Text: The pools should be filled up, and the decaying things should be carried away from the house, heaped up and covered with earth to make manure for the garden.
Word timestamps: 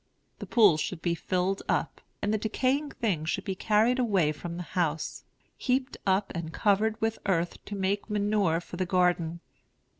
The 0.39 0.47
pools 0.47 0.81
should 0.81 1.03
be 1.03 1.13
filled 1.13 1.61
up, 1.69 2.01
and 2.23 2.33
the 2.33 2.39
decaying 2.39 2.89
things 2.89 3.29
should 3.29 3.43
be 3.43 3.53
carried 3.53 3.99
away 3.99 4.31
from 4.31 4.57
the 4.57 4.63
house, 4.63 5.25
heaped 5.55 5.95
up 6.07 6.31
and 6.33 6.51
covered 6.51 6.99
with 6.99 7.19
earth 7.27 7.63
to 7.65 7.75
make 7.75 8.09
manure 8.09 8.59
for 8.61 8.77
the 8.77 8.87
garden. 8.87 9.41